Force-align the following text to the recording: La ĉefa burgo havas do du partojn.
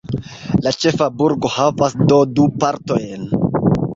La 0.67 0.71
ĉefa 0.85 1.09
burgo 1.19 1.51
havas 1.57 1.95
do 2.13 2.19
du 2.39 2.47
partojn. 2.65 3.31